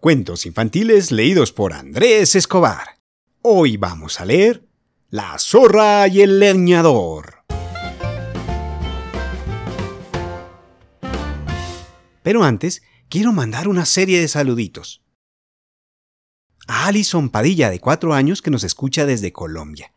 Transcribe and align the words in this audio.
Cuentos 0.00 0.46
infantiles 0.46 1.12
leídos 1.12 1.52
por 1.52 1.74
Andrés 1.74 2.34
Escobar. 2.34 2.96
Hoy 3.42 3.76
vamos 3.76 4.18
a 4.18 4.24
leer 4.24 4.66
La 5.10 5.38
zorra 5.38 6.08
y 6.08 6.22
el 6.22 6.38
leñador. 6.38 7.44
Pero 12.22 12.44
antes, 12.44 12.80
quiero 13.10 13.34
mandar 13.34 13.68
una 13.68 13.84
serie 13.84 14.22
de 14.22 14.28
saluditos. 14.28 15.02
A 16.66 16.86
Alison 16.86 17.28
Padilla, 17.28 17.68
de 17.68 17.78
4 17.78 18.14
años, 18.14 18.40
que 18.40 18.50
nos 18.50 18.64
escucha 18.64 19.04
desde 19.04 19.34
Colombia. 19.34 19.92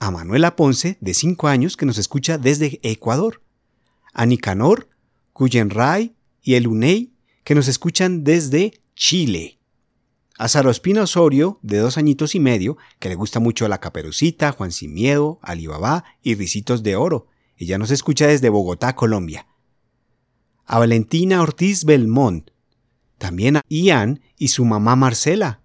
A 0.00 0.10
Manuela 0.10 0.56
Ponce, 0.56 0.98
de 1.00 1.14
5 1.14 1.46
años, 1.46 1.76
que 1.76 1.86
nos 1.86 1.98
escucha 1.98 2.36
desde 2.36 2.80
Ecuador. 2.82 3.44
A 4.12 4.26
Nicanor, 4.26 4.88
Cuyenray 5.32 6.16
y 6.42 6.54
el 6.54 6.66
UNEI, 6.66 7.12
que 7.44 7.54
nos 7.54 7.68
escuchan 7.68 8.24
desde 8.24 8.79
Chile. 9.00 9.58
A 10.36 10.46
Sarospina 10.46 11.04
Osorio, 11.04 11.58
de 11.62 11.78
dos 11.78 11.96
añitos 11.96 12.34
y 12.34 12.38
medio, 12.38 12.76
que 12.98 13.08
le 13.08 13.14
gusta 13.14 13.40
mucho 13.40 13.66
la 13.66 13.80
caperucita, 13.80 14.52
Juan 14.52 14.72
Sin 14.72 14.92
Miedo, 14.92 15.40
Alibaba 15.42 16.04
y 16.22 16.34
Ricitos 16.34 16.82
de 16.82 16.96
Oro. 16.96 17.26
Ella 17.56 17.78
nos 17.78 17.90
escucha 17.90 18.26
desde 18.26 18.50
Bogotá, 18.50 18.94
Colombia. 18.94 19.46
A 20.66 20.78
Valentina 20.78 21.40
Ortiz 21.40 21.86
Belmont. 21.86 22.50
También 23.16 23.56
a 23.56 23.62
Ian 23.70 24.20
y 24.36 24.48
su 24.48 24.66
mamá 24.66 24.96
Marcela, 24.96 25.62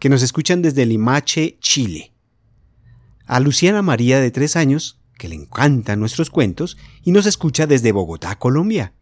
que 0.00 0.08
nos 0.08 0.24
escuchan 0.24 0.60
desde 0.60 0.86
Limache, 0.86 1.58
Chile. 1.60 2.14
A 3.26 3.38
Luciana 3.38 3.80
María, 3.80 4.18
de 4.18 4.32
tres 4.32 4.56
años, 4.56 5.00
que 5.16 5.28
le 5.28 5.36
encantan 5.36 6.00
nuestros 6.00 6.30
cuentos 6.30 6.76
y 7.04 7.12
nos 7.12 7.26
escucha 7.26 7.68
desde 7.68 7.92
Bogotá, 7.92 8.36
Colombia 8.40 8.92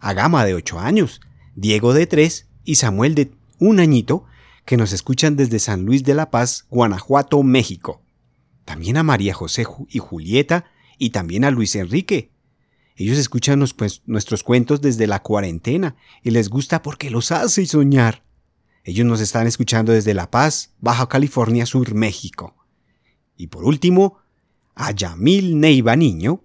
a 0.00 0.12
Gama 0.12 0.44
de 0.44 0.54
8 0.54 0.78
años, 0.78 1.20
Diego 1.54 1.94
de 1.94 2.06
3 2.06 2.46
y 2.66 2.74
Samuel 2.74 3.14
de 3.14 3.32
un 3.58 3.80
añito, 3.80 4.24
que 4.66 4.76
nos 4.76 4.92
escuchan 4.92 5.36
desde 5.36 5.60
San 5.60 5.86
Luis 5.86 6.04
de 6.04 6.12
la 6.12 6.30
Paz, 6.30 6.66
Guanajuato, 6.68 7.42
México. 7.42 8.02
También 8.66 8.96
a 8.96 9.04
María 9.04 9.32
José 9.32 9.64
y 9.88 10.00
Julieta 10.00 10.66
y 10.98 11.10
también 11.10 11.44
a 11.44 11.50
Luis 11.50 11.76
Enrique. 11.76 12.32
Ellos 12.96 13.16
escuchan 13.16 13.58
nuestros 14.06 14.42
cuentos 14.42 14.80
desde 14.80 15.06
la 15.06 15.22
cuarentena 15.22 15.96
y 16.22 16.30
les 16.30 16.48
gusta 16.48 16.82
porque 16.82 17.10
los 17.10 17.30
hace 17.30 17.64
soñar. 17.64 18.24
Ellos 18.84 19.06
nos 19.06 19.20
están 19.20 19.46
escuchando 19.46 19.92
desde 19.92 20.14
La 20.14 20.30
Paz, 20.30 20.74
Baja 20.80 21.08
California 21.08 21.66
Sur, 21.66 21.94
México. 21.94 22.56
Y 23.36 23.48
por 23.48 23.64
último, 23.64 24.18
a 24.74 24.90
Yamil 24.92 25.60
Neiva 25.60 25.94
Niño, 25.94 26.42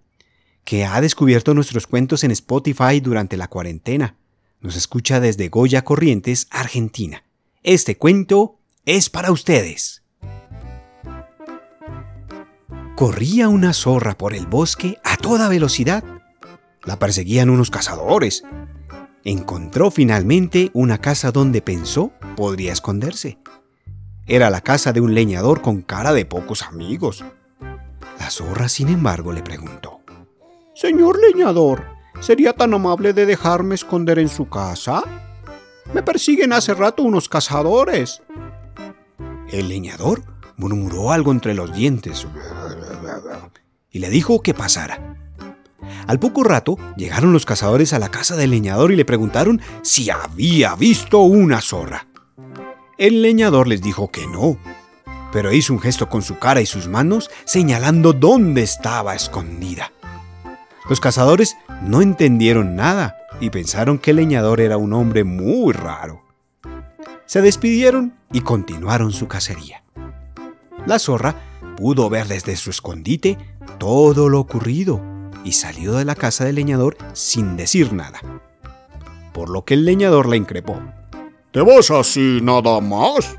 que 0.64 0.86
ha 0.86 1.02
descubierto 1.02 1.54
nuestros 1.54 1.88
cuentos 1.88 2.24
en 2.24 2.32
Spotify 2.32 3.00
durante 3.00 3.38
la 3.38 3.48
cuarentena. 3.48 4.18
Nos 4.62 4.76
escucha 4.76 5.20
desde 5.20 5.50
Goya 5.50 5.84
Corrientes, 5.84 6.48
Argentina. 6.52 7.24
Este 7.64 7.98
cuento 7.98 8.60
es 8.86 9.10
para 9.10 9.32
ustedes. 9.32 10.04
Corría 12.96 13.50
una 13.50 13.74
zorra 13.74 14.16
por 14.20 14.36
el 14.36 14.46
bosque 14.46 15.00
a 15.04 15.18
toda 15.18 15.50
velocidad. 15.50 16.04
La 16.84 17.00
perseguían 17.00 17.50
unos 17.50 17.72
cazadores. 17.72 18.44
Encontró 19.24 19.90
finalmente 19.90 20.70
una 20.74 21.00
casa 21.00 21.32
donde 21.32 21.64
pensó 21.64 22.12
podría 22.36 22.72
esconderse. 22.72 23.40
Era 24.28 24.52
la 24.52 24.62
casa 24.62 24.94
de 24.94 25.02
un 25.02 25.16
leñador 25.16 25.64
con 25.64 25.82
cara 25.82 26.14
de 26.14 26.26
pocos 26.26 26.62
amigos. 26.62 27.26
La 28.20 28.30
zorra, 28.30 28.70
sin 28.70 28.90
embargo, 28.90 29.34
le 29.34 29.42
preguntó. 29.42 30.02
Señor 30.76 31.20
leñador, 31.20 31.84
¿sería 32.20 32.54
tan 32.54 32.74
amable 32.74 33.14
de 33.14 33.26
dejarme 33.26 33.76
esconder 33.76 34.20
en 34.20 34.30
su 34.30 34.50
casa? 34.50 35.04
Me 35.94 36.04
persiguen 36.04 36.54
hace 36.54 36.74
rato 36.74 37.04
unos 37.04 37.28
cazadores. 37.28 38.22
El 39.50 39.70
leñador 39.70 40.24
murmuró 40.58 41.12
algo 41.12 41.32
entre 41.32 41.54
los 41.54 41.74
dientes 41.74 42.28
y 43.90 44.00
le 44.00 44.10
dijo 44.10 44.42
que 44.42 44.54
pasara. 44.54 45.18
Al 46.08 46.20
poco 46.20 46.44
rato 46.44 46.78
llegaron 46.96 47.34
los 47.34 47.46
cazadores 47.46 47.94
a 47.94 48.00
la 48.00 48.10
casa 48.10 48.36
del 48.36 48.52
leñador 48.52 48.92
y 48.92 48.96
le 48.96 49.06
preguntaron 49.06 49.62
si 49.82 50.10
había 50.10 50.76
visto 50.76 51.20
una 51.20 51.62
zorra. 51.62 52.08
El 52.98 53.22
leñador 53.22 53.68
les 53.68 53.82
dijo 53.82 54.12
que 54.12 54.28
no, 54.28 54.58
pero 55.32 55.52
hizo 55.52 55.74
un 55.74 55.80
gesto 55.80 56.10
con 56.10 56.22
su 56.22 56.38
cara 56.38 56.62
y 56.62 56.66
sus 56.66 56.88
manos 56.88 57.30
señalando 57.46 58.14
dónde 58.14 58.62
estaba 58.62 59.16
escondida. 59.16 59.92
Los 60.90 61.00
cazadores 61.00 61.58
no 61.82 62.02
entendieron 62.02 62.76
nada 62.76 63.18
y 63.40 63.50
pensaron 63.50 63.98
que 63.98 64.12
el 64.12 64.18
leñador 64.18 64.62
era 64.62 64.78
un 64.78 64.94
hombre 64.94 65.24
muy 65.24 65.74
raro. 65.74 66.24
Se 67.26 67.42
despidieron 67.42 68.18
y 68.32 68.42
continuaron 68.42 69.12
su 69.12 69.28
cacería. 69.28 69.84
La 70.86 71.00
zorra 71.00 71.36
pudo 71.78 72.10
ver 72.10 72.28
desde 72.28 72.56
su 72.56 72.70
escondite 72.70 73.38
todo 73.78 74.30
lo 74.30 74.40
ocurrido 74.40 75.02
y 75.44 75.54
salió 75.54 75.94
de 75.94 76.06
la 76.06 76.16
casa 76.16 76.46
del 76.46 76.56
leñador 76.56 76.98
sin 77.14 77.58
decir 77.58 77.94
nada. 77.94 78.20
Por 79.34 79.50
lo 79.50 79.64
que 79.64 79.76
el 79.76 79.86
leñador 79.86 80.28
la 80.28 80.36
increpó. 80.36 80.80
¿Te 81.52 81.62
vas 81.62 81.92
así 81.92 82.40
nada 82.42 82.80
más? 82.82 83.38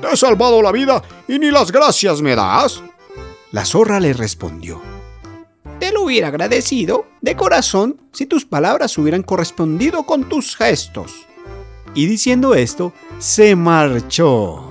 Te 0.00 0.08
he 0.12 0.16
salvado 0.16 0.62
la 0.62 0.72
vida 0.72 1.02
y 1.28 1.38
ni 1.38 1.50
las 1.50 1.70
gracias 1.70 2.20
me 2.22 2.34
das. 2.34 2.82
La 3.52 3.64
zorra 3.64 4.00
le 4.00 4.12
respondió. 4.12 4.93
Te 5.84 5.92
lo 5.92 6.04
hubiera 6.04 6.28
agradecido 6.28 7.06
de 7.20 7.36
corazón 7.36 8.00
si 8.10 8.24
tus 8.24 8.46
palabras 8.46 8.96
hubieran 8.96 9.22
correspondido 9.22 10.04
con 10.04 10.30
tus 10.30 10.56
gestos. 10.56 11.26
Y 11.92 12.06
diciendo 12.06 12.54
esto, 12.54 12.94
se 13.18 13.54
marchó. 13.54 14.70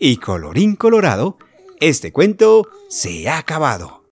Y 0.00 0.16
colorín 0.16 0.74
colorado, 0.74 1.38
este 1.78 2.10
cuento 2.10 2.66
se 2.88 3.28
ha 3.28 3.38
acabado. 3.38 4.02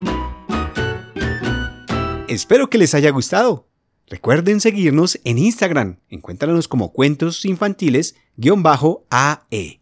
Espero 2.29 2.71
que 2.71 2.79
les 2.79 2.95
haya 2.95 3.11
gustado. 3.11 3.67
Recuerden 4.07 4.61
seguirnos 4.61 5.19
en 5.25 5.37
Instagram. 5.37 5.99
Encuéntranos 6.11 6.69
como 6.69 6.93
cuentos 6.93 7.45
infantiles-AE. 7.45 9.81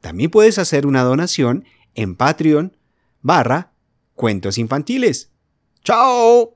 También 0.00 0.30
puedes 0.30 0.58
hacer 0.58 0.86
una 0.86 1.02
donación 1.02 1.66
en 1.94 2.16
Patreon 2.16 2.74
barra 3.20 3.74
cuentos 4.14 4.56
infantiles. 4.56 5.33
Ciao! 5.84 6.53